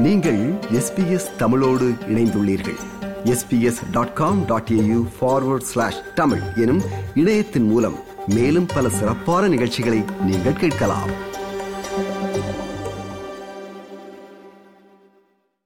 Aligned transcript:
நீங்கள் 0.00 0.52
எஸ்பிஎஸ் 0.52 1.36
தமிழோடு 1.36 1.88
இணைந்துள்ளீர்கள். 1.88 2.78
SBS 3.24 3.90
dot 3.90 4.14
com 4.14 4.44
dot 4.44 4.68
AU 4.72 5.08
forward 5.20 5.60
slash 5.60 6.14
Tamil 6.14 6.40
எனும் 6.56 6.82
இணையத்தின் 7.14 7.62
மூலம் 7.62 7.98
மேலும் 8.26 8.66
பல 8.66 8.88
சிறப்பான 8.88 9.48
நிகழ்ச்சிகளை 9.48 10.02
நீங்கள் 10.24 10.52
கேட்கலாம். 10.52 11.10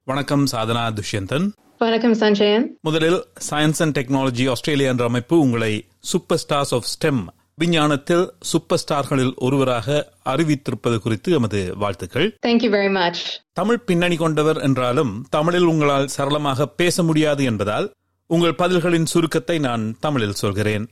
வணக்கம் 0.05 0.45
சாதனா 0.45 0.99
துஷ்யந்தன். 1.01 1.51
வணக்கம் 1.79 2.15
சஞ்சயன். 2.15 2.79
முதலில் 2.81 3.27
சயின்ஸ் 3.51 3.83
அண்ட் 3.83 3.99
டெக்னாலஜி 3.99 4.51
ஆஸ்திரேலியா 4.51 4.91
என்ற 4.91 5.05
அமைப்பு 5.05 5.39
உங்களை 5.39 5.89
சூப்பர் 6.01 6.45
ஸ்டார்ஸ் 6.49 6.75
ஆஃப் 6.75 6.85
ஸ்டெம் 6.85 7.27
விஞ்ஞானத்தில் 7.59 8.25
சூப்பர் 8.41 8.79
ஸ்டார்களில் 8.79 9.35
ஒருவராக 9.37 9.89
அறிவித்திருப்பது 10.25 10.99
குறித்து 10.99 11.33
எமது 11.33 11.75
வாழ்த்துக்கள். 11.77 12.39
தேங்க்யூ 12.47 12.71
வெரி 12.77 12.91
மச் 12.91 13.21
தமிழ் 13.53 13.79
பின்னணி 13.79 14.17
கொண்டவர் 14.17 14.59
என்றாலும் 14.59 15.27
தமிழில் 15.31 15.65
உங்களால் 15.65 16.07
சரளமாக 16.07 16.67
பேச 16.67 17.03
முடியாது 17.03 17.45
என்பதால் 17.45 17.87
உங்கள் 18.27 18.55
பதில்களின் 18.55 19.11
சுருக்கத்தை 19.13 19.59
நான் 19.59 19.97
தமிழில் 20.01 20.41
சொல்கிறேன். 20.43 20.87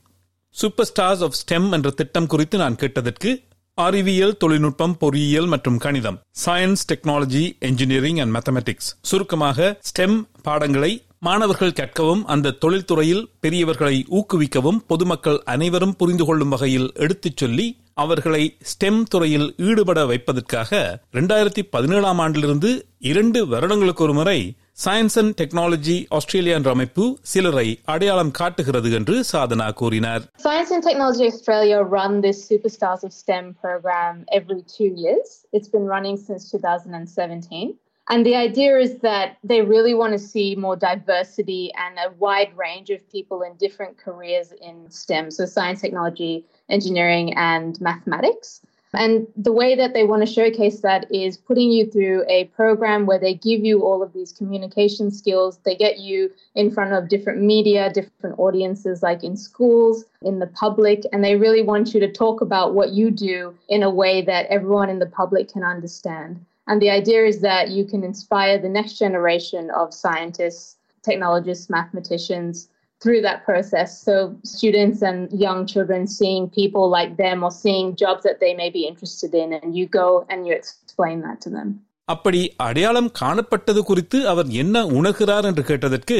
சூப்பர் 0.55 0.89
ஸ்டார்ஸ் 0.91 1.23
ஆஃப் 1.23 1.37
ஸ்டெம் 1.41 1.71
என்ற 1.71 1.89
திட்டம் 1.89 2.27
குறித்து 2.27 2.57
நான் 2.57 2.75
கேட்டதற்கு 2.75 3.31
அறிவியல் 3.77 4.37
தொழில்நுட்பம் 4.37 4.97
பொறியியல் 4.97 5.45
மற்றும் 5.45 5.77
கணிதம் 5.77 6.21
science 6.45 6.83
technology 6.91 7.57
engineering 7.59 8.17
and 8.17 8.35
mathematics 8.35 8.89
சுருக்கமாக 9.01 9.79
ஸ்டெம் 9.89 10.17
பாடங்களை 10.41 10.91
மாணவர்கள் 11.23 11.77
கற்கவும் 11.77 12.23
அந்த 12.25 12.55
தொழில்துறையில் 12.63 13.23
பெரியவர்களை 13.39 13.95
ஊக்குவிக்கவும் 14.17 14.79
பொதுமக்கள் 14.87 15.39
அனைவரும் 15.45 15.95
புரிந்து 15.95 16.25
கொள்ளும் 16.25 16.53
வகையில் 16.53 16.89
எடுத்துச் 16.95 17.37
சொல்லி 17.37 17.67
அவர்களை 17.97 18.41
ஸ்டெம் 18.71 19.01
துறையில் 19.09 19.47
ஈடுபட 19.65 19.99
வைப்பதற்காக 20.05 20.71
இரண்டாயிரத்தி 21.13 21.63
பதினேழாம் 21.75 22.21
ஆண்டிலிருந்து 22.25 22.71
இரண்டு 23.11 23.39
வருடங்களுக்கு 23.47 24.03
ஒரு 24.03 24.13
முறை 24.13 24.37
சயின்ஸ் 24.83 25.17
அண்ட் 25.21 25.35
டெக்னாலஜி 25.41 25.97
ஆஸ்திரேலியா 26.17 26.55
என்ற 26.55 26.69
அமைப்பு 26.71 27.03
சிலரை 27.33 27.65
அடையாளம் 27.85 28.33
காட்டுகிறது 28.39 28.91
என்று 28.99 29.15
சாதனா 29.31 29.69
கூறினார் 29.73 30.23
Science 30.43 30.71
and 30.75 30.83
Technology 30.83 31.27
Australia 31.27 31.79
run 31.95 32.13
this 32.21 32.39
Superstars 32.51 33.03
of 33.03 33.13
STEM 33.13 33.47
program 33.63 34.15
every 34.31 34.61
two 34.75 34.91
years. 34.97 35.29
It's 35.53 35.69
been 35.69 35.87
running 35.87 36.17
since 36.19 36.43
2017. 36.51 37.63
And 38.09 38.25
the 38.25 38.35
idea 38.35 38.77
is 38.77 38.99
that 38.99 39.37
they 39.43 39.61
really 39.61 39.93
want 39.93 40.11
to 40.11 40.19
see 40.19 40.55
more 40.55 40.75
diversity 40.75 41.71
and 41.77 41.97
a 41.97 42.13
wide 42.17 42.55
range 42.57 42.89
of 42.89 43.09
people 43.09 43.43
in 43.43 43.55
different 43.55 43.97
careers 43.97 44.51
in 44.61 44.91
STEM, 44.91 45.31
so 45.31 45.45
science, 45.45 45.79
technology, 45.79 46.45
engineering, 46.69 47.33
and 47.35 47.79
mathematics. 47.79 48.61
And 48.95 49.27
the 49.35 49.51
way 49.51 49.73
that 49.75 49.93
they 49.93 50.03
want 50.03 50.21
to 50.21 50.31
showcase 50.31 50.81
that 50.81 51.11
is 51.11 51.35
putting 51.35 51.71
you 51.71 51.89
through 51.89 52.25
a 52.27 52.45
program 52.55 53.07
where 53.07 53.17
they 53.17 53.33
give 53.33 53.65
you 53.65 53.83
all 53.83 54.03
of 54.03 54.13
these 54.13 54.31
communication 54.31 55.09
skills. 55.09 55.57
They 55.65 55.75
get 55.75 55.97
you 55.97 56.29
in 56.53 56.69
front 56.69 56.93
of 56.93 57.09
different 57.09 57.41
media, 57.41 57.91
different 57.91 58.37
audiences, 58.37 59.01
like 59.01 59.23
in 59.23 59.35
schools, 59.35 60.05
in 60.21 60.37
the 60.37 60.47
public, 60.47 61.05
and 61.11 61.23
they 61.23 61.37
really 61.37 61.63
want 61.63 61.93
you 61.93 61.99
to 62.01 62.11
talk 62.11 62.41
about 62.41 62.75
what 62.75 62.91
you 62.91 63.09
do 63.09 63.55
in 63.67 63.81
a 63.81 63.89
way 63.89 64.21
that 64.21 64.45
everyone 64.47 64.89
in 64.89 64.99
the 64.99 65.07
public 65.07 65.51
can 65.51 65.63
understand. 65.63 66.45
And 66.68 66.82
the 66.82 66.90
idea 66.92 67.20
is 67.24 67.40
that 67.42 67.70
you 67.70 67.84
can 67.84 68.02
inspire 68.04 68.56
the 68.58 68.68
next 68.70 68.94
generation 68.98 69.70
of 69.72 69.86
scientists, 69.94 70.64
technologists, 71.04 71.68
mathematicians 71.70 72.54
through 73.02 73.20
that 73.22 73.38
process. 73.44 73.88
So 74.02 74.14
students 74.46 75.02
and 75.02 75.18
young 75.40 75.60
children 75.66 76.06
seeing 76.08 76.48
people 76.50 76.84
like 76.90 77.12
them 77.16 77.38
or 77.42 77.52
seeing 77.62 77.86
jobs 77.96 78.22
that 78.24 78.40
they 78.40 78.52
may 78.54 78.70
be 78.70 78.82
interested 78.84 79.34
in, 79.34 79.52
and 79.52 79.76
you 79.78 79.86
go 79.94 80.08
and 80.30 80.46
you 80.46 80.52
explain 80.54 81.18
that 81.26 81.40
to 81.46 81.50
them. 81.50 81.68
அப்படி 82.08 82.40
அடையாளம் 82.66 83.08
காணப்பட்டது 83.20 83.80
குறித்து 83.88 84.18
அவர் 84.32 84.48
என்ன 84.60 84.76
உணர்கிறார் 84.98 85.46
என்று 85.48 85.62
கேட்டதற்கு 85.70 86.18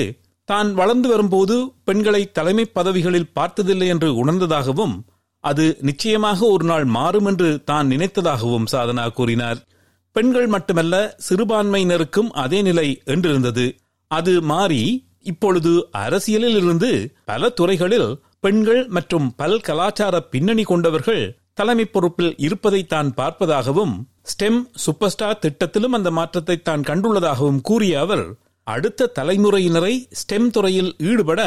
தான் 0.49 0.71
வளர்ந்து 0.81 1.09
வரும்போது 1.13 1.55
பெண்களை 1.89 2.21
தலைமை 2.39 2.65
பதவிகளில் 2.79 3.33
பார்த்ததில்லை 3.39 3.89
என்று 3.95 4.09
உணர்ந்ததாகவும் 4.23 4.95
அது 5.45 5.65
நிச்சயமாக 5.89 6.41
ஒரு 6.55 6.65
நாள் 6.71 6.87
மாறும் 6.99 7.29
என்று 7.31 7.49
தான் 7.71 7.91
நினைத்ததாகவும் 7.93 8.69
சாதனா 8.75 9.05
கூறினார் 9.19 9.61
பெண்கள் 10.16 10.48
மட்டுமல்ல 10.48 10.96
சிறுபான்மையினருக்கும் 11.30 12.30
அதே 12.34 12.62
நிலை 12.62 12.88
என்றிருந்தது. 13.06 13.66
அது 14.12 14.42
மாறி 14.42 14.82
இப்பொழுது 15.24 15.72
அரசியலில் 15.92 16.56
இருந்து 16.56 16.90
பல 17.26 17.50
துறைகளில் 17.50 18.10
பெண்கள் 18.40 18.88
மற்றும் 18.88 19.28
பல் 19.36 19.62
கலாச்சார 19.62 20.16
பின்னணி 20.20 20.64
கொண்டவர்கள் 20.64 21.24
தலைமை 21.54 21.86
பொறுப்பில் 21.86 22.34
இருப்பதை 22.38 22.82
தான் 22.86 23.14
பார்ப்பதாகவும் 23.18 23.94
ஸ்டெம் 24.24 24.60
சூப்பர் 24.76 25.10
ஸ்டார் 25.10 25.40
திட்டத்திலும் 25.40 25.96
அந்த 25.98 26.12
மாற்றத்தை 26.12 26.58
தான் 26.62 26.82
கண்டுள்ளதாகவும் 26.82 27.62
கூறிய 27.62 28.00
அவர் 28.00 28.26
அடுத்த 28.67 29.11
தலைமுறையினரை 29.19 29.93
ஸ்டெம் 30.21 30.49
துறையில் 30.51 30.91
ஈடுபட 31.11 31.43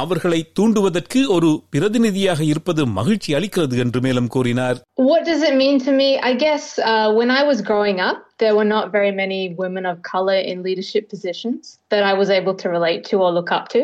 அவர்களை 0.00 0.40
தூண்டுவதற்கு 0.58 1.20
ஒரு 1.36 1.50
பிரதிநிதியாக 1.70 2.40
இருப்பது 2.44 2.82
மகிழ்ச்சி 2.98 3.30
அளிக்கிறது 3.38 3.76
என்று 3.84 4.00
மேலும் 4.06 4.28
கூறினார் 4.34 4.78
What 5.10 5.22
does 5.30 5.42
it 5.48 5.54
mean 5.62 5.78
to 5.86 5.92
me? 6.00 6.08
I 6.30 6.34
guess 6.44 6.64
uh, 6.90 7.08
when 7.18 7.30
I 7.30 7.42
was 7.50 7.60
growing 7.70 8.00
up, 8.08 8.18
there 8.42 8.54
were 8.58 8.68
not 8.76 8.86
very 8.98 9.12
many 9.22 9.40
women 9.62 9.86
of 9.92 9.96
color 10.14 10.38
in 10.50 10.66
leadership 10.68 11.06
positions 11.14 11.62
that 11.92 12.04
I 12.10 12.14
was 12.20 12.30
able 12.38 12.56
to 12.62 12.68
relate 12.68 13.02
to 13.10 13.16
or 13.24 13.30
look 13.38 13.52
up 13.58 13.66
to. 13.76 13.82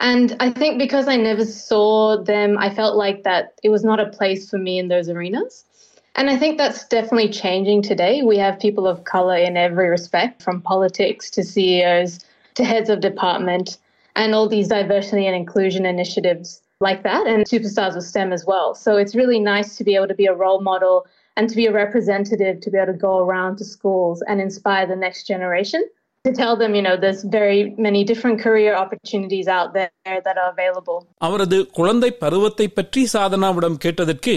And 0.00 0.28
I 0.40 0.50
think 0.60 0.72
because 0.78 1.06
I 1.08 1.16
never 1.28 1.44
saw 1.68 1.90
them, 2.24 2.50
I 2.58 2.74
felt 2.74 2.96
like 2.96 3.20
that 3.24 3.44
it 3.62 3.70
was 3.76 3.84
not 3.84 4.00
a 4.00 4.08
place 4.18 4.42
for 4.50 4.58
me 4.58 4.74
in 4.78 4.88
those 4.88 5.08
arenas. 5.08 5.54
And 6.18 6.30
I 6.30 6.36
think 6.36 6.58
that's 6.58 6.86
definitely 6.86 7.28
changing 7.28 7.82
today. 7.82 8.22
We 8.22 8.36
have 8.38 8.58
people 8.60 8.86
of 8.86 9.04
color 9.04 9.36
in 9.36 9.56
every 9.56 9.88
respect, 9.88 10.42
from 10.42 10.60
politics 10.62 11.30
to 11.30 11.42
CEOs 11.42 12.12
to 12.54 12.64
heads 12.64 12.88
of 12.88 13.00
department, 13.00 13.78
and 14.16 14.34
all 14.34 14.48
these 14.48 14.68
diversity 14.68 15.26
and 15.26 15.34
inclusion 15.34 15.84
initiatives 15.86 16.62
like 16.80 17.02
that, 17.02 17.26
and 17.26 17.44
superstars 17.46 17.96
of 17.96 18.04
STEM 18.04 18.32
as 18.32 18.44
well. 18.44 18.74
So 18.74 18.96
it's 18.96 19.14
really 19.14 19.40
nice 19.40 19.76
to 19.76 19.84
be 19.84 19.94
able 19.96 20.08
to 20.08 20.14
be 20.14 20.26
a 20.26 20.34
role 20.34 20.60
model 20.60 21.06
and 21.36 21.48
to 21.50 21.56
be 21.56 21.66
a 21.66 21.72
representative 21.72 22.60
to 22.60 22.70
be 22.70 22.78
able 22.78 22.92
to 22.92 22.98
go 22.98 23.18
around 23.18 23.56
to 23.56 23.64
schools 23.64 24.22
and 24.28 24.40
inspire 24.40 24.86
the 24.86 24.96
next 24.96 25.26
generation 25.26 25.82
to 26.24 26.32
tell 26.32 26.56
them, 26.56 26.74
you 26.74 26.80
know, 26.80 26.96
there's 26.96 27.22
very 27.24 27.74
many 27.76 28.02
different 28.04 28.40
career 28.40 28.74
opportunities 28.74 29.46
out 29.46 29.74
there 29.74 29.90
that 30.26 30.36
are 30.42 30.50
available. 30.50 30.98
அவரது 31.18 31.58
குழந்தை 31.78 32.10
பருவத்தை 32.22 32.68
பற்றி 32.68 33.02
சாதனாவிடம் 33.12 33.76
கேட்டதற்கு 33.84 34.36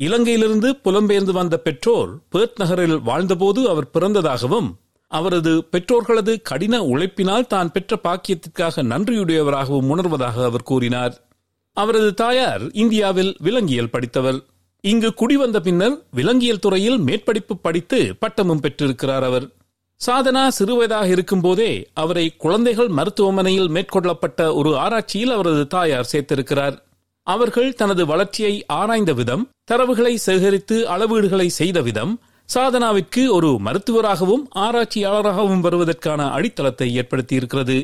இலங்கையிலிருந்து 0.00 0.68
புலம்பெயர்ந்து 0.84 1.32
வந்த 1.32 1.58
பெற்றோர் 1.58 2.18
birth 2.32 2.56
நகரில் 2.56 2.96
வாழ்ந்தபோது 2.98 3.68
அவர் 3.68 3.90
பிறந்ததாகவும் 3.94 4.68
அவரது 5.08 5.68
பெற்றோர்களது 5.72 6.42
கடின 6.42 6.82
உழைப்பினால் 6.82 7.46
தான் 7.46 7.72
பெற்ற 7.72 7.98
பாக்கியத்திற்காக 8.04 8.82
நன்றியுடையவராகவும் 8.82 9.90
உணர்வதாக 9.90 10.44
அவர் 10.44 10.62
கூறினார். 10.62 11.28
அவரது 11.72 12.14
தாயார் 12.14 12.70
இந்தியாவில் 12.72 13.36
விலங்கியல் 13.38 13.90
படித்தவர் 13.90 14.40
இங்கு 14.80 15.14
குடிவந்த 15.20 15.58
பின்னர் 15.58 16.02
விலங்கியல் 16.10 16.58
துறையில் 16.58 16.98
மேற்படிப்பு 16.98 17.54
படித்து 17.62 18.16
பட்டமும் 18.18 18.60
பெற்றிருக்கிறார் 18.60 19.22
அவர். 19.22 19.46
சாதனா 20.06 20.48
சிறுவயதாக 20.48 21.08
இருக்கும்போதே 21.08 21.88
அவரை 21.94 22.36
குழந்தைகள் 22.36 22.88
மருத்துவமனையில் 22.88 23.68
மேற்கொள்ளப்பட்ட 23.68 24.54
ஒரு 24.54 24.78
ஆராய்ச்சியில் 24.78 25.30
அவரது 25.30 25.66
தாயார் 25.66 26.10
சேர்த்திருக்கிறார். 26.12 26.76
அவர்கள் 27.26 27.74
தனது 27.74 28.06
வளர்ச்சியை 28.06 28.64
ஆராய்ந்த 28.66 29.12
விதம் 29.12 29.50
தரவுகளை 29.70 30.14
சேகரித்து 30.14 30.76
அளவீடுகளை 30.88 31.46
செய்த 31.46 31.80
விதம் 31.80 32.20
சாதனாவிற்கு 32.54 33.28
ஒரு 33.28 33.50
மருத்துவராகவும் 33.64 34.44
ஆராய்ச்சியாளராகவும் 34.54 35.60
வருவதற்கான 35.60 36.30
அடித்தளத்தை 36.30 36.98
ஏற்படுத்தியிருக்கிறது. 36.98 37.76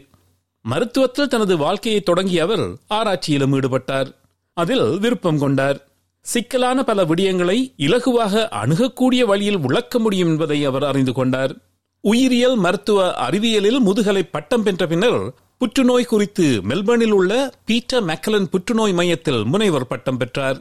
மருத்துவத்தில் 0.65 1.27
தனது 1.27 1.57
வாழ்க்கையை 1.57 2.01
தொடங்கிய 2.01 2.43
அவர் 2.43 2.65
ஆராய்ச்சியிலும் 2.95 3.53
ஈடுபட்டார். 3.53 4.15
அதில் 4.53 4.99
விருப்பம் 4.99 5.39
கொண்டார். 5.39 5.87
சிக்கலான 6.21 6.85
பல 6.85 7.05
விடயங்களை 7.05 7.73
இலகுவாக 7.79 8.49
அணுகக்கூடிய 8.49 9.25
வழியில் 9.25 9.59
விளக்க 9.59 9.99
முடியும் 9.99 10.29
என்பதை 10.29 10.65
அவர் 10.65 10.85
அறிந்து 10.85 11.13
கொண்டார். 11.13 11.55
உயிரியல் 12.01 12.57
மருத்துவ 12.57 13.15
அறிவியலில் 13.15 13.81
முதுகலை 13.81 14.23
பட்டம் 14.23 14.63
பெற்ற 14.63 14.87
பின்னர் 14.87 15.21
புற்றுநோய் 15.61 16.05
குறித்து 16.05 16.47
மெல்பர்னில் 16.63 17.15
உள்ள 17.15 17.33
பீட்டர் 17.65 18.05
மெக்கலன் 18.05 18.47
புற்றுநோய் 18.51 18.93
மையத்தில் 18.93 19.41
முனைவர் 19.45 19.87
பட்டம் 19.87 20.19
பெற்றார் 20.19 20.59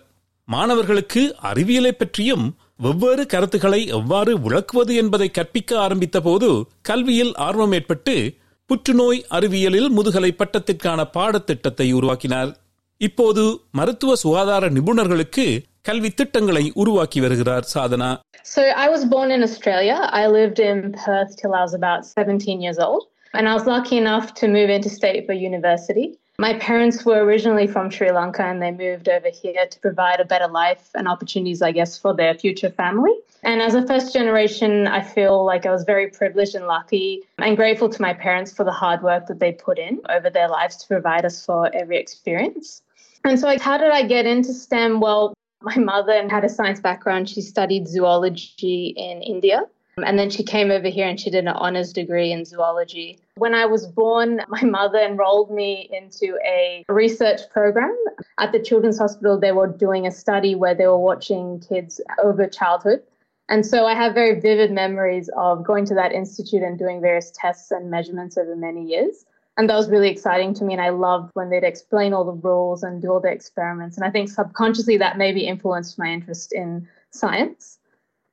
மாணவர்களுக்கு 0.48 1.22
அறிவியலை 1.42 1.92
பற்றியும் 1.92 2.46
வெவ்வேறு 2.78 3.24
கருத்துக்களை 3.26 3.80
எவ்வாறு 3.90 4.34
விளக்குவது 4.40 4.94
என்பதை 4.96 5.28
கற்பிக்க 5.32 5.72
ஆரம்பித்த 5.80 6.20
போது 6.22 6.50
கல்வியில் 6.82 7.34
ஆர்வம் 7.38 7.72
ஏற்பட்டு 7.72 8.16
புற்றுநோய் 8.70 9.22
அறிவியலில் 9.30 9.90
முதுகலை 9.90 10.32
பட்டத்திற்கான 10.38 11.06
பாடத்திட்டத்தை 11.14 11.88
உருவாக்கினார் 11.94 12.52
இப்போது 13.02 13.44
மருத்துவ 13.72 14.16
சுகாதார 14.16 14.70
நிபுணர்களுக்கு 14.70 15.46
கல்வி 15.82 16.12
திட்டங்களை 16.12 16.66
உருவாக்கி 16.76 17.22
வருகிறார் 17.22 17.70
Sadhana 17.74 18.10
So 18.46 18.62
I 18.84 18.90
was 18.90 19.04
born 19.06 19.32
in 19.32 19.42
Australia. 19.44 19.96
I 20.14 20.28
lived 20.30 20.60
in 20.62 20.78
Perth 21.00 21.32
till 21.36 21.54
I 21.54 21.62
was 21.62 21.74
about 21.74 22.02
17 22.18 22.62
years 22.62 22.80
old. 22.80 23.04
And 23.34 23.48
I 23.48 23.54
was 23.54 23.66
lucky 23.66 23.98
enough 23.98 24.34
to 24.36 24.48
move 24.48 24.70
interstate 24.70 25.26
for 25.26 25.34
university. 25.34 26.18
My 26.40 26.58
parents 26.58 27.06
were 27.06 27.24
originally 27.24 27.68
from 27.68 27.90
Sri 27.90 28.12
Lanka 28.12 28.44
and 28.44 28.62
they 28.62 28.72
moved 28.72 29.10
over 29.10 29.28
here 29.30 29.68
to 29.70 29.80
provide 29.82 30.22
a 30.22 30.26
better 30.26 30.48
life 30.48 30.90
and 30.96 31.08
opportunities, 31.08 31.62
I 31.62 31.74
guess, 31.74 31.98
for 31.98 32.16
their 32.16 32.34
future 32.34 32.70
family. 32.70 33.14
And 33.44 33.62
as 33.62 33.76
a 33.76 33.86
first 33.86 34.14
generation, 34.14 34.88
I 34.88 35.02
feel 35.02 35.44
like 35.46 35.66
I 35.66 35.72
was 35.72 35.84
very 35.84 36.08
privileged 36.08 36.56
and 36.56 36.66
lucky 36.66 37.24
and 37.38 37.58
grateful 37.58 37.90
to 37.90 38.02
my 38.02 38.14
parents 38.14 38.54
for 38.54 38.64
the 38.64 38.72
hard 38.72 39.02
work 39.04 39.28
that 39.28 39.40
they 39.40 39.52
put 39.52 39.78
in 39.78 40.00
over 40.10 40.30
their 40.30 40.48
lives 40.48 40.78
to 40.78 40.88
provide 40.88 41.26
us 41.26 41.46
for 41.46 41.74
every 41.76 41.98
experience. 41.98 42.82
And 43.26 43.38
so, 43.38 43.58
how 43.60 43.78
did 43.78 43.92
I 43.92 44.04
get 44.04 44.26
into 44.26 44.54
STEM? 44.54 45.02
Well, 45.02 45.34
my 45.62 45.76
mother 45.76 46.28
had 46.30 46.46
a 46.46 46.50
science 46.50 46.80
background. 46.80 47.30
She 47.30 47.42
studied 47.42 47.88
zoology 47.88 48.94
in 48.96 49.22
India. 49.22 49.64
And 50.04 50.18
then 50.18 50.30
she 50.30 50.44
came 50.44 50.72
over 50.72 50.88
here 50.88 51.08
and 51.08 51.20
she 51.20 51.30
did 51.30 51.46
an 51.46 51.50
honors 51.50 51.94
degree 51.94 52.32
in 52.32 52.46
zoology. 52.46 53.20
When 53.36 53.54
I 53.54 53.66
was 53.66 53.88
born, 53.88 54.42
my 54.48 54.62
mother 54.64 55.00
enrolled 55.00 55.52
me 55.52 55.90
into 55.92 56.38
a 56.46 56.86
research 56.90 57.42
program. 57.52 57.96
At 58.38 58.52
the 58.52 58.60
Children's 58.60 58.98
Hospital, 58.98 59.40
they 59.40 59.52
were 59.52 59.68
doing 59.68 60.08
a 60.08 60.12
study 60.12 60.56
where 60.56 60.76
they 60.76 60.88
were 60.88 60.98
watching 60.98 61.60
kids 61.60 62.02
over 62.24 62.48
childhood. 62.48 63.02
And 63.50 63.66
so 63.66 63.86
I 63.86 63.96
have 63.96 64.14
very 64.14 64.40
vivid 64.40 64.72
memories 64.72 65.30
of 65.36 65.64
going 65.64 65.86
to 65.86 65.96
that 65.96 66.12
institute 66.12 66.62
and 66.62 66.78
doing 66.78 67.02
various 67.02 67.32
tests 67.34 67.72
and 67.72 67.90
measurements 67.90 68.38
over 68.38 68.56
many 68.56 68.86
years. 68.86 69.26
And 69.58 69.70
that 69.70 69.76
was 69.76 69.90
really 69.90 70.10
exciting 70.10 70.54
to 70.54 70.64
me. 70.64 70.74
And 70.74 70.82
I 70.82 70.90
loved 70.90 71.32
when 71.34 71.50
they'd 71.50 71.64
explain 71.64 72.14
all 72.14 72.24
the 72.24 72.32
rules 72.32 72.84
and 72.84 73.02
do 73.02 73.10
all 73.10 73.20
the 73.20 73.32
experiments. 73.32 73.98
And 73.98 74.06
I 74.06 74.12
think 74.12 74.30
subconsciously 74.30 74.98
that 74.98 75.18
maybe 75.18 75.48
influenced 75.48 75.98
my 75.98 76.08
interest 76.08 76.54
in 76.54 76.88
science. 77.10 77.79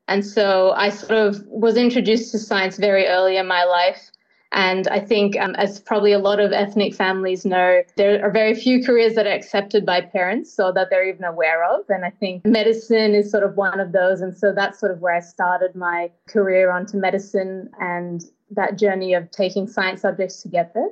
And 0.09 0.25
so 0.25 0.73
I 0.73 0.91
sort 0.91 1.13
of 1.13 1.45
was 1.47 1.77
introduced 1.77 2.31
to 2.33 2.39
science 2.39 2.77
very 2.77 3.07
early 3.07 3.37
in 3.37 3.47
my 3.47 3.65
life. 3.65 4.11
And 4.53 4.87
I 4.89 5.01
think, 5.01 5.37
um, 5.39 5.55
as 5.57 5.81
probably 5.81 6.13
a 6.13 6.19
lot 6.19 6.39
of 6.41 6.53
ethnic 6.53 6.95
families 6.95 7.45
know, 7.45 7.83
there 7.97 8.25
are 8.25 8.31
very 8.31 8.55
few 8.55 8.83
careers 8.83 9.15
that 9.17 9.27
are 9.27 9.33
accepted 9.33 9.85
by 9.85 10.01
parents 10.01 10.59
or 10.59 10.73
that 10.73 10.89
they're 10.89 11.09
even 11.09 11.25
aware 11.25 11.65
of. 11.65 11.81
And 11.89 12.05
I 12.05 12.11
think 12.11 12.47
medicine 12.47 13.15
is 13.15 13.31
sort 13.31 13.43
of 13.43 13.57
one 13.57 13.81
of 13.81 13.93
those. 13.93 14.21
And 14.21 14.35
so 14.35 14.53
that's 14.55 14.79
sort 14.79 14.93
of 14.93 15.01
where 15.01 15.15
I 15.15 15.21
started 15.21 15.75
my 15.75 16.11
career 16.29 16.71
onto 16.71 16.97
medicine 16.97 17.69
and 17.81 18.25
that 18.51 18.79
journey 18.79 19.15
of 19.15 19.31
taking 19.33 19.67
science 19.67 20.03
subjects 20.03 20.43
to 20.43 20.49
get 20.49 20.73
there. 20.75 20.91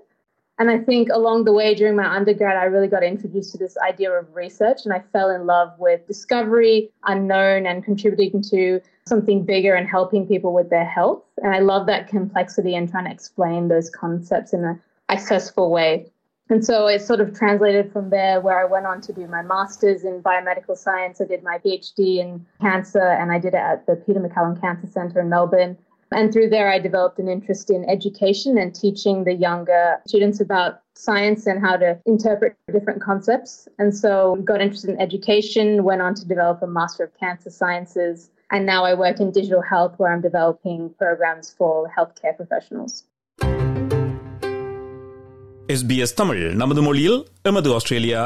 And 0.58 0.70
I 0.70 0.78
think 0.78 1.08
along 1.12 1.44
the 1.44 1.52
way 1.52 1.74
during 1.74 1.96
my 1.96 2.06
undergrad, 2.06 2.56
I 2.56 2.64
really 2.64 2.86
got 2.86 3.02
introduced 3.02 3.52
to 3.52 3.58
this 3.58 3.76
idea 3.78 4.12
of 4.12 4.32
research 4.34 4.80
and 4.84 4.94
I 4.94 5.02
fell 5.12 5.30
in 5.30 5.46
love 5.46 5.72
with 5.78 6.06
discovery, 6.06 6.90
unknown, 7.04 7.66
and 7.66 7.84
contributing 7.84 8.40
to 8.50 8.80
something 9.06 9.44
bigger 9.44 9.74
and 9.74 9.88
helping 9.88 10.28
people 10.28 10.54
with 10.54 10.70
their 10.70 10.84
health. 10.84 11.24
And 11.42 11.52
I 11.52 11.58
love 11.58 11.86
that 11.86 12.08
complexity 12.08 12.76
and 12.76 12.88
trying 12.88 13.06
to 13.06 13.10
explain 13.10 13.66
those 13.66 13.90
concepts 13.90 14.52
in 14.52 14.64
an 14.64 14.80
accessible 15.08 15.70
way. 15.70 16.10
And 16.50 16.64
so 16.64 16.86
it 16.86 17.00
sort 17.00 17.20
of 17.20 17.36
translated 17.36 17.90
from 17.90 18.10
there 18.10 18.40
where 18.40 18.60
I 18.60 18.64
went 18.64 18.86
on 18.86 19.00
to 19.02 19.12
do 19.12 19.26
my 19.26 19.42
master's 19.42 20.04
in 20.04 20.22
biomedical 20.22 20.76
science. 20.76 21.20
I 21.20 21.24
did 21.24 21.42
my 21.42 21.58
PhD 21.58 22.18
in 22.18 22.46
cancer 22.60 23.00
and 23.00 23.32
I 23.32 23.38
did 23.38 23.54
it 23.54 23.60
at 23.60 23.86
the 23.86 23.96
Peter 23.96 24.20
MacCallum 24.20 24.60
Cancer 24.60 24.86
Centre 24.86 25.20
in 25.20 25.30
Melbourne. 25.30 25.78
And 26.13 26.33
through 26.33 26.49
there, 26.49 26.67
I 26.75 26.79
developed 26.79 27.19
an 27.19 27.29
interest 27.29 27.69
in 27.69 27.81
education 27.87 28.57
and 28.57 28.73
teaching 28.73 29.17
the 29.25 29.35
younger 29.47 29.83
students 30.07 30.39
about 30.39 30.71
science 30.95 31.45
and 31.45 31.57
how 31.65 31.75
to 31.77 31.89
interpret 32.05 32.55
different 32.73 33.01
concepts. 33.01 33.51
And 33.77 33.95
so 33.95 34.11
got 34.51 34.59
interested 34.59 34.89
in 34.89 34.99
education, 34.99 35.83
went 35.83 36.01
on 36.01 36.15
to 36.15 36.25
develop 36.27 36.63
a 36.63 36.67
Master 36.79 37.03
of 37.03 37.11
Cancer 37.23 37.51
Sciences. 37.51 38.17
And 38.51 38.65
now 38.65 38.81
I 38.83 38.95
work 38.95 39.19
in 39.19 39.31
digital 39.31 39.61
health 39.61 39.93
where 39.97 40.11
I'm 40.13 40.21
developing 40.21 40.79
programs 40.97 41.47
for 41.59 41.73
healthcare 41.97 42.35
professionals. 42.41 42.93
SBS 45.73 46.13
Tamil 46.19 46.43
நமது 46.61 46.81
மொழியில் 46.81 47.17
எமது 47.49 47.69
Australia 47.75 48.21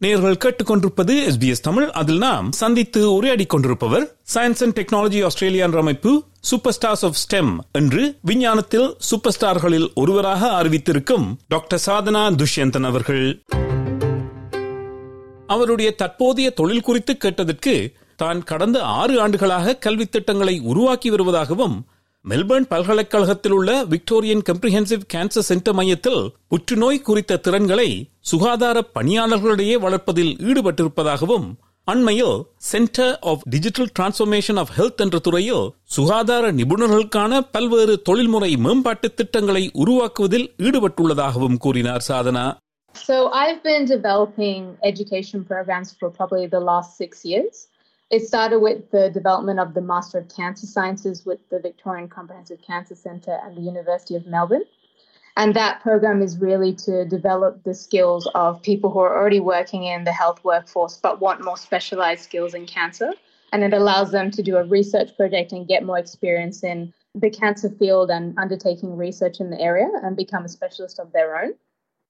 நேர்கள் 0.00 0.34
கேட்டுக்கொண்டிருப்பது 0.44 1.14
SBS 1.28 1.64
Tamil 1.68 1.86
அதில் 2.00 2.20
நாம் 2.24 2.48
சந்தித்து 2.52 3.02
உரையாடி 3.14 3.46
கொண்டிருப்பவர் 3.54 4.04
சயின்ஸ் 4.34 4.62
அண்ட் 4.64 4.76
டெக்னாலஜி 4.80 5.20
ஆஸ்திரேலியா 5.28 5.64
என்ற 5.68 5.78
அமைப்பு 5.78 6.10
சூப்பர் 6.43 6.75
ஸ்டார்ஸ் 6.81 7.05
ஆஃப் 7.05 7.17
ஸ்டெம் 7.23 7.57
என்று 7.71 8.19
விஞ்ஞானத்தில் 8.21 8.95
சூப்பர் 8.97 9.33
ஸ்டார்களில் 9.33 9.93
ஒருவராக 9.93 10.63
அறிவித்திருக்கும் 10.63 11.25
டாக்டர் 11.47 11.81
சாதனா 11.85 12.23
துஷ்யந்தன் 12.35 12.83
அவர்கள். 12.83 13.41
அவருடைய 15.47 15.95
தற்போதைய 15.95 16.49
தொழில் 16.51 16.81
குறித்து 16.81 17.17
கேட்டதற்கு 17.17 17.73
தான் 18.15 18.43
கடந்த 18.43 18.81
ஆறு 18.81 19.21
ஆண்டுகளாக 19.21 19.75
கல்வி 19.75 20.05
திட்டங்களை 20.05 20.59
உருவாக்கி 20.59 21.11
வருவதாகவும் 21.11 21.75
மெல்பர்ன் 22.25 22.67
பல்கலைக்கழகத்தில் 22.69 23.51
உள்ள 23.51 23.83
விக்டோரியன் 23.83 24.43
கம்ப்ரிஹென்சிவ் 24.51 25.01
கேன்சர் 25.13 25.47
சென்டர் 25.49 25.73
மையத்தில் 25.73 26.21
புற்றுநோய் 26.47 27.01
குறித்த 27.01 27.37
திறன்களை 27.37 27.89
சுகாதார 28.21 28.83
பணியாளர்களிடையே 28.95 29.73
வளர்ப்பதில் 29.79 30.37
ஈடுபட்டிருப்பதாகவும் 30.39 31.47
அண்மையில் 31.90 32.36
centre 32.70 33.12
of 33.30 33.42
digital 33.54 33.90
transformation 33.96 34.58
of 34.62 34.72
health 34.76 35.02
என்ற 35.04 35.16
துறையில் 35.26 35.66
சுகாதார 35.96 36.50
நிபுணர்களுக்கான 36.60 37.40
பல்வேறு 37.54 37.94
தொழில்முறை 38.08 38.50
மேம்பாட்டு 38.66 39.08
திட்டங்களை 39.20 39.62
உருவாக்குவதில் 39.82 40.48
ஈடுபட்டுள்ளதாகவும் 40.68 41.60
கூறினார் 41.66 42.06
Sadhana 42.10 42.46
So 42.94 43.14
I've 43.40 43.62
been 43.62 43.84
developing 43.86 44.60
education 44.82 45.40
programs 45.44 45.88
for 45.92 46.08
probably 46.10 46.46
the 46.48 46.60
last 46.68 46.96
six 46.96 47.24
years. 47.24 47.56
It 48.10 48.22
started 48.22 48.60
with 48.60 48.90
the 48.90 49.10
development 49.10 49.58
of 49.58 49.74
the 49.74 49.82
Master 49.82 50.18
of 50.18 50.26
Cancer 50.30 50.66
Sciences 50.66 51.18
with 51.24 51.40
the 51.52 51.60
Victorian 51.60 52.08
Comprehensive 52.08 52.60
Cancer 52.62 52.96
Centre 52.96 53.36
and 53.42 53.52
the 53.56 53.64
University 53.64 54.14
of 54.14 54.24
Melbourne. 54.26 54.66
And 55.37 55.53
that 55.55 55.81
program 55.81 56.21
is 56.21 56.37
really 56.37 56.73
to 56.75 57.05
develop 57.05 57.63
the 57.63 57.73
skills 57.73 58.27
of 58.35 58.61
people 58.61 58.89
who 58.91 58.99
are 58.99 59.17
already 59.17 59.39
working 59.39 59.85
in 59.85 60.03
the 60.03 60.11
health 60.11 60.43
workforce 60.43 60.97
but 60.97 61.21
want 61.21 61.43
more 61.43 61.57
specialized 61.57 62.23
skills 62.23 62.53
in 62.53 62.65
cancer. 62.65 63.13
And 63.53 63.63
it 63.63 63.73
allows 63.73 64.11
them 64.11 64.31
to 64.31 64.43
do 64.43 64.57
a 64.57 64.63
research 64.63 65.15
project 65.15 65.51
and 65.51 65.67
get 65.67 65.85
more 65.85 65.97
experience 65.97 66.63
in 66.63 66.93
the 67.15 67.29
cancer 67.29 67.69
field 67.69 68.09
and 68.09 68.37
undertaking 68.37 68.95
research 68.95 69.39
in 69.39 69.49
the 69.49 69.59
area 69.59 69.89
and 70.03 70.15
become 70.15 70.45
a 70.45 70.49
specialist 70.49 70.99
of 70.99 71.11
their 71.11 71.41
own. 71.41 71.53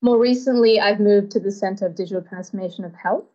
More 0.01 0.19
recently, 0.19 0.79
I've 0.79 0.99
moved 0.99 1.31
to 1.31 1.39
the 1.39 1.51
Center 1.51 1.85
of 1.85 1.95
Digital 1.95 2.23
Transformation 2.23 2.85
of 2.85 2.93
Health. 2.93 3.25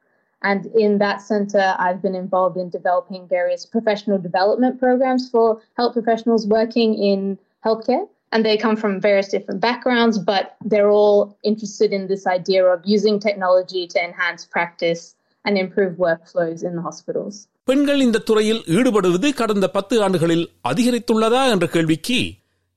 And 0.43 0.67
in 0.67 0.99
that 0.99 1.23
center, 1.23 1.75
I've 1.79 2.03
been 2.03 2.15
involved 2.15 2.57
in 2.57 2.71
developing 2.71 3.27
various 3.27 3.65
professional 3.65 4.19
development 4.19 4.79
programs 4.79 5.31
for 5.31 5.61
health 5.77 5.95
professionals 5.95 6.47
working 6.47 6.95
in 6.95 7.39
healthcare 7.65 8.09
And 8.34 8.46
they 8.48 8.56
come 8.58 8.76
from 8.78 8.92
various 9.02 9.30
different 9.30 9.60
backgrounds, 9.62 10.18
but 10.32 10.44
they're 10.72 10.94
all 11.00 11.20
interested 11.44 11.90
in 11.98 12.04
this 12.08 12.24
idea 12.38 12.62
of 12.74 12.80
using 12.96 13.16
technology 13.20 13.84
to 13.94 13.98
enhance 14.08 14.42
practice 14.58 15.02
and 15.46 15.54
improve 15.58 15.94
workflows 16.08 16.62
in 16.68 16.74
the 16.78 16.84
hospitals. 16.90 17.36
பெண்கள் 17.70 18.00
இந்த 18.06 18.22
துறையில் 18.30 18.62
ஈடுபடுவது 18.78 19.28
கடந்த 19.42 19.66
பத்து 19.76 19.96
ஆண்டுகளில் 20.06 20.46
அதிகரித்துள்ளதா 20.70 21.42
என்ற 21.54 21.66
கேள்விக்கு 21.76 22.20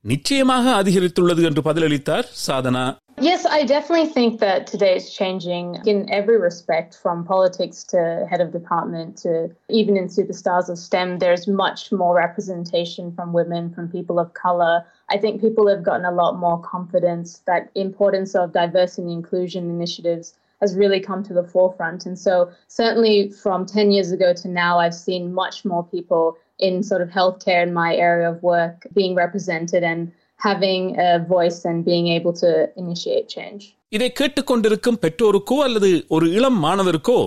நிச்சயமாக 0.04 0.66
அதிகரித்துள்ளது 0.82 1.42
என்று 1.50 1.62
பதிலளித்தார் 1.70 2.28
Sadhana 2.46 2.84
Yes, 3.18 3.42
I 3.46 3.60
definitely 3.64 4.08
think 4.08 4.40
that 4.40 4.66
today 4.66 4.96
is 4.96 5.04
changing 5.18 5.66
in 5.86 5.98
every 6.10 6.38
respect, 6.46 6.98
from 7.02 7.24
politics 7.24 7.84
to 7.92 8.00
head 8.30 8.40
of 8.40 8.50
department 8.52 9.10
to 9.18 9.32
even 9.70 9.96
in 9.96 10.06
superstars 10.08 10.68
of 10.68 10.78
STEM. 10.78 11.18
There's 11.18 11.46
much 11.64 11.92
more 11.92 12.14
representation 12.16 13.12
from 13.16 13.32
women, 13.32 13.70
from 13.70 13.88
people 13.88 14.18
of 14.18 14.28
color. 14.34 14.74
I 15.08 15.16
think 15.18 15.40
people 15.40 15.66
have 15.68 15.82
gotten 15.82 16.06
a 16.06 16.16
lot 16.22 16.32
more 16.38 16.58
confidence. 16.74 17.28
That 17.46 17.64
importance 17.86 18.34
of 18.34 18.52
diversity 18.52 19.02
and 19.02 19.12
inclusion 19.12 19.62
initiatives 19.70 20.26
has 20.62 20.74
really 20.76 21.00
come 21.00 21.22
to 21.24 21.34
the 21.34 21.44
forefront. 21.44 22.00
And 22.06 22.16
so, 22.18 22.34
certainly 22.70 23.16
from 23.42 23.66
10 23.66 23.90
years 23.90 24.10
ago 24.12 24.32
to 24.42 24.48
now, 24.48 24.72
I've 24.78 24.98
seen 25.08 25.32
much 25.34 25.56
more 25.64 25.84
people 25.94 26.24
in 26.58 26.82
sort 26.82 27.02
of 27.02 27.08
healthcare 27.10 27.62
in 27.66 27.72
my 27.74 27.90
area 28.08 28.28
of 28.30 28.42
work 28.42 28.76
being 28.92 29.14
represented 29.14 29.82
and 29.82 30.00
having 30.40 30.82
a 30.98 31.10
voice 31.28 31.64
and 31.64 31.84
being 31.84 32.06
able 32.08 32.34
to 32.34 32.50
initiate 32.76 33.26
change. 33.36 33.62
இதை 33.88 34.08
கேட்டுக்கொண்டிருக்கும் 34.20 35.00
பெற்றோருக்கோ 35.04 35.56
அல்லது 35.66 35.90
ஒரு 36.08 36.26
இளம் 36.38 36.58
மாணவருக்கோ 36.64 37.18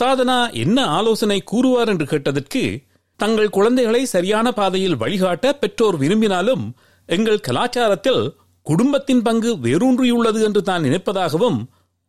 சாதனா 0.00 0.38
என்ன 0.64 0.78
ஆலோசனை 0.98 1.38
கூறுவார் 1.50 1.90
என்று 1.92 2.06
கேட்டதற்கு 2.06 2.62
தங்கள் 3.20 3.54
குழந்தைகளை 3.56 4.00
சரியான 4.04 4.52
பாதையில் 4.52 4.96
வழிகாட்ட 5.02 5.52
பெற்றோர் 5.62 5.96
விரும்பினாலும் 5.96 6.64
எங்கள் 7.09 7.43
கலாச்சாரத்தில் 7.47 8.21
குடும்பத்தின் 8.65 9.21
பங்கு 9.21 9.51
வேரூன்றியுள்ளது 9.63 10.39
என்று 10.43 10.61
தான் 10.61 10.83
நினைப்பதாகவும் 10.83 11.59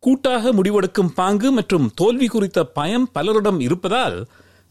கூட்டாக 0.03 0.51
முடிவெடுக்கும் 0.53 1.13
பாங்கு 1.13 1.49
மற்றும் 1.51 1.87
தோல்வி 1.95 2.27
குறித்த 2.27 2.59
பயம் 2.73 3.09
பலரிடம் 3.13 3.59
இருப்பதால் 3.59 4.17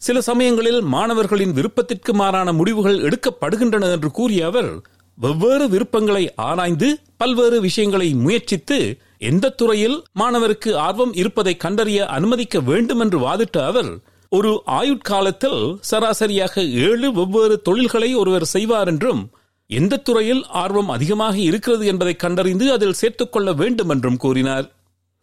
சில 0.01 0.17
சமயங்களில் 0.21 0.81
மாணவர்களின் 0.87 1.53
விருப்பத்திற்கு 1.53 2.11
மாறான 2.13 2.49
முடிவுகள் 2.51 2.99
எடுக்கப்படுகின்றன 3.01 3.89
என்று 3.91 4.09
கூறிய 4.11 4.45
அவர் 4.45 4.71
வெவ்வேறு 5.17 5.65
விருப்பங்களை 5.69 6.23
ஆராய்ந்து 6.41 6.87
பல்வேறு 7.17 7.57
விஷயங்களை 7.61 8.07
முயற்சித்து 8.15 8.77
எந்த 9.23 9.51
துறையில் 9.51 9.97
மாணவருக்கு 10.13 10.71
ஆர்வம் 10.79 11.13
இருப்பதை 11.13 11.53
கண்டறிய 11.55 11.99
அனுமதிக்க 12.09 12.59
வேண்டும் 12.61 12.99
என்று 12.99 13.17
வாதிட்ட 13.19 13.57
அவர் 13.65 13.91
ஒரு 14.31 14.51
ஆயுட்காலத்தில் 14.75 15.61
சராசரியாக 15.89 16.63
ஏழு 16.83 17.07
வெவ்வேறு 17.11 17.55
தொழில்களை 17.61 18.09
ஒருவர் 18.15 18.47
செய்வார் 18.47 18.89
என்றும் 18.91 19.21
எந்த 19.70 19.94
துறையில் 19.96 20.42
ஆர்வம் 20.62 20.90
அதிகமாக 20.96 21.36
இருக்கிறது 21.48 21.86
என்பதை 21.86 22.14
கண்டறிந்து 22.16 22.66
அதில் 22.72 22.98
சேர்த்துக் 23.00 23.32
கொள்ள 23.32 23.52
வேண்டும் 23.52 23.92
என்றும் 23.94 24.20
கூறினார் 24.24 24.66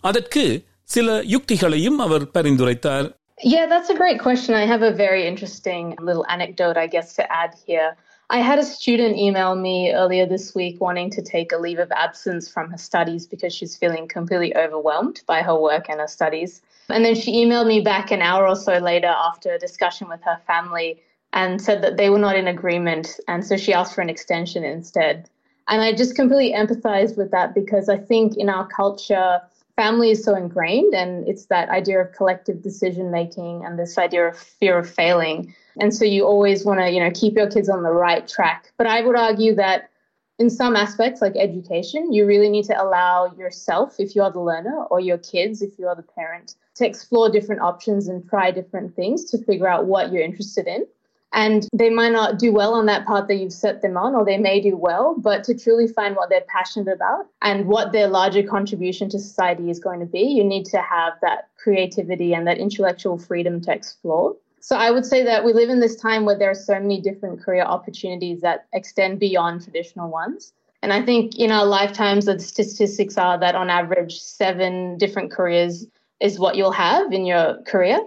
அதற்கு 0.03 0.43
சில 0.89 1.09
யுக்திகளையும் 1.35 1.99
அவர் 2.07 2.25
பரிந்துரைத்தார் 2.37 3.09
Yeah, 3.53 3.65
that's 3.65 3.89
a 3.89 3.95
great 3.95 4.19
question. 4.19 4.51
I 4.53 4.65
have 4.65 4.83
a 4.83 4.93
very 4.97 5.23
interesting 5.29 5.85
little 5.99 6.25
anecdote, 6.29 6.77
I 6.77 6.87
guess, 6.87 7.09
to 7.15 7.23
add 7.41 7.53
here. 7.65 7.87
I 8.29 8.39
had 8.39 8.59
a 8.59 8.67
student 8.75 9.17
email 9.17 9.53
me 9.55 9.73
earlier 9.93 10.25
this 10.25 10.45
week 10.55 10.75
wanting 10.79 11.09
to 11.11 11.21
take 11.31 11.51
a 11.51 11.57
leave 11.57 11.79
of 11.79 11.91
absence 12.05 12.47
from 12.47 12.69
her 12.73 12.77
studies 12.79 13.23
because 13.27 13.53
she's 13.53 13.75
feeling 13.75 14.07
completely 14.07 14.51
overwhelmed 14.55 15.17
by 15.25 15.39
her 15.41 15.57
work 15.59 15.87
and 15.89 15.99
her 15.99 16.07
studies. 16.07 16.51
And 16.89 17.03
then 17.05 17.15
she 17.15 17.31
emailed 17.43 17.67
me 17.67 17.79
back 17.81 18.11
an 18.11 18.21
hour 18.21 18.47
or 18.47 18.55
so 18.57 18.75
later 18.91 19.13
after 19.29 19.51
a 19.53 19.59
discussion 19.59 20.07
with 20.09 20.21
her 20.23 20.37
family 20.51 20.89
and 21.38 21.62
said 21.62 21.82
that 21.82 21.96
they 21.96 22.10
were 22.10 22.18
not 22.18 22.34
in 22.34 22.48
agreement. 22.48 23.20
And 23.28 23.46
so 23.46 23.56
she 23.56 23.72
asked 23.72 23.94
for 23.94 24.00
an 24.00 24.10
extension 24.10 24.64
instead. 24.64 25.30
And 25.68 25.80
I 25.80 25.92
just 25.92 26.16
completely 26.16 26.52
empathized 26.52 27.16
with 27.16 27.30
that 27.30 27.54
because 27.54 27.88
I 27.88 27.96
think 27.96 28.36
in 28.36 28.48
our 28.48 28.66
culture, 28.66 29.40
family 29.76 30.10
is 30.10 30.24
so 30.24 30.34
ingrained 30.34 30.94
and 30.94 31.28
it's 31.28 31.46
that 31.46 31.68
idea 31.68 32.00
of 32.00 32.12
collective 32.12 32.60
decision 32.60 33.12
making 33.12 33.64
and 33.64 33.78
this 33.78 33.96
idea 33.96 34.26
of 34.26 34.36
fear 34.36 34.78
of 34.78 34.90
failing. 34.90 35.54
And 35.80 35.94
so 35.94 36.04
you 36.04 36.24
always 36.24 36.64
want 36.64 36.80
to, 36.80 36.90
you 36.90 36.98
know, 36.98 37.12
keep 37.14 37.34
your 37.36 37.48
kids 37.48 37.68
on 37.68 37.84
the 37.84 37.92
right 37.92 38.26
track. 38.26 38.72
But 38.76 38.88
I 38.88 39.02
would 39.02 39.14
argue 39.16 39.54
that 39.54 39.90
in 40.40 40.50
some 40.50 40.74
aspects, 40.74 41.20
like 41.20 41.36
education, 41.36 42.12
you 42.12 42.26
really 42.26 42.48
need 42.48 42.64
to 42.64 42.82
allow 42.82 43.32
yourself, 43.38 43.94
if 44.00 44.16
you're 44.16 44.32
the 44.32 44.40
learner, 44.40 44.82
or 44.90 44.98
your 44.98 45.18
kids, 45.18 45.62
if 45.62 45.78
you're 45.78 45.94
the 45.94 46.02
parent, 46.02 46.56
to 46.74 46.84
explore 46.84 47.30
different 47.30 47.60
options 47.60 48.08
and 48.08 48.28
try 48.28 48.50
different 48.50 48.96
things 48.96 49.24
to 49.26 49.38
figure 49.38 49.68
out 49.68 49.86
what 49.86 50.12
you're 50.12 50.22
interested 50.22 50.66
in. 50.66 50.84
And 51.32 51.68
they 51.74 51.90
might 51.90 52.12
not 52.12 52.38
do 52.38 52.52
well 52.52 52.74
on 52.74 52.86
that 52.86 53.06
path 53.06 53.28
that 53.28 53.36
you've 53.36 53.52
set 53.52 53.82
them 53.82 53.96
on, 53.96 54.14
or 54.14 54.24
they 54.24 54.38
may 54.38 54.60
do 54.60 54.76
well, 54.76 55.14
but 55.18 55.44
to 55.44 55.58
truly 55.58 55.86
find 55.86 56.16
what 56.16 56.30
they're 56.30 56.44
passionate 56.48 56.90
about 56.90 57.26
and 57.42 57.66
what 57.66 57.92
their 57.92 58.08
larger 58.08 58.42
contribution 58.42 59.10
to 59.10 59.18
society 59.18 59.70
is 59.70 59.78
going 59.78 60.00
to 60.00 60.06
be, 60.06 60.22
you 60.22 60.42
need 60.42 60.64
to 60.66 60.78
have 60.78 61.14
that 61.20 61.48
creativity 61.62 62.32
and 62.32 62.46
that 62.46 62.58
intellectual 62.58 63.18
freedom 63.18 63.60
to 63.60 63.72
explore. 63.72 64.36
So 64.60 64.76
I 64.76 64.90
would 64.90 65.06
say 65.06 65.22
that 65.24 65.44
we 65.44 65.52
live 65.52 65.70
in 65.70 65.80
this 65.80 65.96
time 65.96 66.24
where 66.24 66.38
there 66.38 66.50
are 66.50 66.54
so 66.54 66.74
many 66.74 67.00
different 67.00 67.42
career 67.42 67.62
opportunities 67.62 68.40
that 68.40 68.66
extend 68.72 69.20
beyond 69.20 69.62
traditional 69.62 70.10
ones. 70.10 70.52
And 70.82 70.92
I 70.92 71.02
think 71.02 71.36
in 71.38 71.50
our 71.50 71.66
lifetimes, 71.66 72.26
the 72.26 72.38
statistics 72.38 73.18
are 73.18 73.38
that 73.38 73.54
on 73.54 73.68
average, 73.68 74.18
seven 74.18 74.96
different 74.96 75.30
careers 75.30 75.86
is 76.20 76.38
what 76.38 76.56
you'll 76.56 76.72
have 76.72 77.12
in 77.12 77.26
your 77.26 77.62
career. 77.62 77.98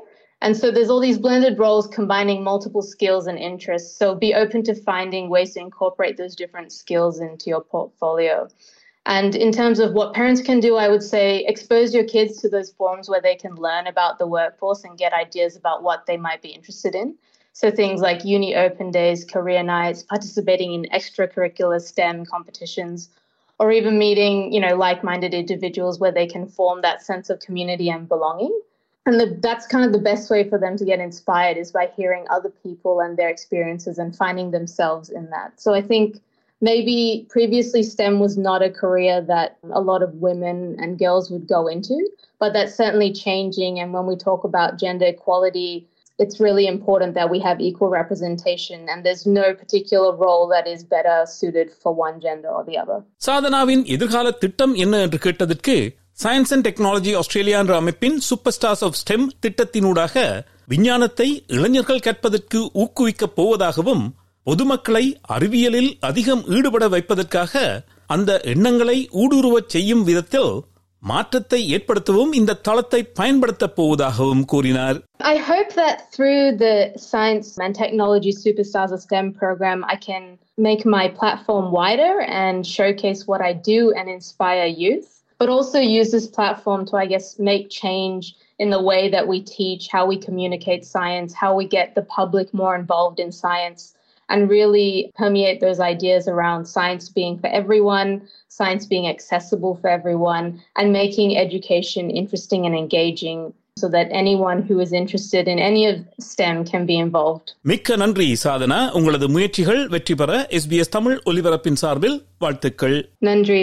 And 0.42 0.58
so 0.58 0.72
there's 0.72 0.90
all 0.90 1.00
these 1.00 1.20
blended 1.20 1.60
roles 1.60 1.88
combining 1.88 2.44
multiple 2.44 2.82
skills 2.82 3.28
and 3.28 3.38
interests. 3.38 3.96
So 3.96 4.16
be 4.16 4.34
open 4.34 4.64
to 4.64 4.74
finding 4.74 5.30
ways 5.30 5.54
to 5.54 5.60
incorporate 5.60 6.18
those 6.18 6.36
different 6.36 6.72
skills 6.72 7.20
into 7.20 7.50
your 7.50 7.62
portfolio. 7.62 8.48
And 9.06 9.36
in 9.36 9.52
terms 9.52 9.80
of 9.80 9.94
what 9.94 10.14
parents 10.14 10.42
can 10.42 10.60
do, 10.60 10.78
I 10.78 10.88
would 10.88 11.04
say 11.04 11.46
expose 11.46 11.94
your 11.94 12.04
kids 12.04 12.42
to 12.42 12.50
those 12.50 12.72
forums 12.72 13.10
where 13.10 13.22
they 13.22 13.36
can 13.36 13.56
learn 13.56 13.88
about 13.88 14.20
the 14.20 14.28
workforce 14.28 14.84
and 14.84 14.98
get 14.98 15.14
ideas 15.14 15.56
about 15.56 15.84
what 15.84 16.06
they 16.06 16.18
might 16.18 16.42
be 16.42 16.50
interested 16.50 16.96
in. 16.96 17.16
So 17.54 17.70
things 17.70 18.02
like 18.02 18.26
uni 18.26 18.56
open 18.56 18.92
days, 18.92 19.26
career 19.26 19.62
nights, 19.62 20.04
participating 20.04 20.74
in 20.74 20.86
extracurricular 20.86 21.82
STEM 21.82 22.26
competitions, 22.26 23.10
or 23.60 23.72
even 23.72 24.00
meeting, 24.00 24.52
you 24.52 24.60
know, 24.60 24.76
like-minded 24.76 25.36
individuals 25.36 26.00
where 26.00 26.12
they 26.12 26.26
can 26.26 26.48
form 26.48 26.82
that 26.82 27.04
sense 27.04 27.30
of 27.30 27.40
community 27.42 27.90
and 27.90 28.08
belonging 28.08 28.60
And 29.07 29.21
the, 29.21 29.39
that's 29.41 29.67
kind 29.69 29.85
of 29.85 29.93
the 29.93 30.01
best 30.01 30.31
way 30.31 30.49
for 30.49 30.59
them 30.59 30.77
to 30.77 30.85
get 30.85 30.99
inspired 30.99 31.57
is 31.57 31.71
by 31.71 31.91
hearing 31.97 32.25
other 32.29 32.53
people 32.63 33.01
and 33.01 33.17
their 33.17 33.29
experiences 33.29 33.99
and 33.99 34.15
finding 34.15 34.51
themselves 34.51 35.11
in 35.11 35.31
that. 35.31 35.61
So 35.61 35.75
I 35.75 35.83
think 35.83 36.21
maybe 36.61 37.27
previously 37.29 37.83
STEM 37.83 38.19
was 38.19 38.37
not 38.37 38.63
a 38.63 38.71
career 38.71 39.21
that 39.23 39.59
a 39.71 39.81
lot 39.81 40.03
of 40.03 40.15
women 40.15 40.77
and 40.81 40.99
girls 40.99 41.31
would 41.31 41.47
go 41.47 41.69
into, 41.69 41.97
but 42.41 42.53
that's 42.53 42.75
certainly 42.75 43.13
changing. 43.13 43.79
And 43.79 43.93
when 43.93 44.07
we 44.07 44.17
talk 44.17 44.43
about 44.43 44.79
gender 44.79 45.07
equality, 45.07 45.89
it's 46.19 46.41
really 46.41 46.67
important 46.67 47.15
that 47.15 47.31
we 47.31 47.39
have 47.41 47.61
equal 47.61 47.91
representation 47.91 48.89
and 48.89 49.05
there's 49.05 49.27
no 49.27 49.55
particular 49.55 50.17
role 50.17 50.49
that 50.49 50.67
is 50.67 50.83
better 50.83 51.25
suited 51.27 51.71
for 51.71 51.95
one 51.95 52.21
gender 52.21 52.49
or 52.49 52.65
the 52.65 52.77
other. 52.79 52.99
சாதனாவின் 53.27 53.85
எதிர்கால 53.97 54.31
திட்டம் 54.31 54.75
என்ன 54.75 55.01
என்று 55.01 55.19
கேட்டதற்கு 55.19 55.77
science 56.19 56.53
and 56.55 56.67
technology 56.69 57.13
Australia 57.21 57.59
என்ற 57.63 57.75
அமைப்பின் 57.77 58.19
super 58.29 58.55
stars 58.57 58.85
of 58.87 59.01
STEM 59.01 59.27
திட்டத்தினூடாக 59.45 60.23
விஞ்ஞானத்தை 60.69 61.27
இளைஞர்கள் 61.57 62.05
கற்பதற்கு 62.07 62.61
ஊக்குவிக்கப் 62.83 63.37
போவதாகவும் 63.39 64.05
பொதுமக்களை 64.47 65.05
அறிவியலில் 65.37 65.91
அதிகம் 66.01 66.43
ஈடுபட 66.57 66.85
வைப்பதற்காக 66.89 67.53
அந்த 68.11 68.33
எண்ணங்களை 68.53 68.99
ஊடுருவச் 69.23 69.73
செய்யும் 69.75 70.03
விதத்தில் 70.05 70.53
மாற்றத்தை 71.03 71.59
ஏற்படுத்தவும் 71.77 72.33
இந்த 72.33 72.59
தளத்தை 72.67 73.01
பயன்படுத்தப் 73.19 73.77
போவதாகவும் 73.79 74.45
கூறினார் 74.53 74.99
I 75.33 75.37
hope 75.49 75.71
that 75.75 75.99
through 76.15 76.43
the 76.59 76.75
Science 77.05 77.49
and 77.65 77.75
Technology 77.75 78.33
Superstars 78.37 78.91
of 78.91 79.01
STEM 79.01 79.29
program, 79.35 79.79
I 79.87 79.99
can 80.01 80.25
make 80.59 80.83
my 80.97 81.05
platform 81.19 81.67
wider 81.73 82.15
and 82.41 82.59
showcase 82.69 83.21
what 83.27 83.43
I 83.43 83.55
do 83.67 83.79
and 83.93 84.09
inspire 84.11 84.67
youth, 84.85 85.09
but 85.41 85.49
also 85.49 85.79
use 85.79 86.11
this 86.11 86.27
platform 86.27 86.87
to, 86.87 86.97
I 86.97 87.07
guess, 87.07 87.39
make 87.39 87.69
change 87.71 88.35
in 88.59 88.71
the 88.71 88.83
way 88.91 89.03
that 89.11 89.29
we 89.29 89.39
teach, 89.43 89.89
how 89.89 90.07
we 90.07 90.17
communicate 90.19 90.85
science, 90.85 91.35
how 91.35 91.55
we 91.55 91.67
get 91.69 91.95
the 91.95 92.03
public 92.03 92.53
more 92.55 92.75
involved 92.75 93.19
in 93.21 93.31
science, 93.33 93.81
and 94.29 94.49
really 94.49 95.13
permeate 95.15 95.61
those 95.61 95.79
ideas 95.79 96.27
around 96.27 96.65
science 96.67 97.05
being 97.09 97.39
for 97.39 97.49
everyone, 97.61 98.11
science 98.49 98.85
being 98.87 99.07
accessible 99.15 99.75
for 99.81 99.89
everyone, 99.99 100.47
and 100.77 100.93
making 101.03 101.37
education 101.37 102.11
interesting 102.11 102.65
and 102.67 102.75
engaging 102.75 103.53
so 103.79 103.89
that 103.91 104.07
anyone 104.11 104.63
who 104.63 104.81
is 104.81 104.91
interested 104.93 105.47
in 105.47 105.59
any 105.59 105.83
of 105.87 105.97
STEM 106.19 106.65
can 106.65 106.83
be 106.87 106.97
involved. 107.07 107.49
மிக்க 107.73 107.97
நன்றி 107.97 108.29
சாதனா 108.45 108.79
உங்களது 108.99 109.29
முயற்சிகள் 109.29 109.83
வெற்றி 109.95 110.15
பெற 110.15 110.47
SBS 110.59 110.95
Tamil 110.97 111.19
ஒலிபரப்பின் 111.31 111.81
சார்பில் 111.83 112.17
வாழ்த்துக்கள் 112.39 112.97
Nandri. 113.29 113.63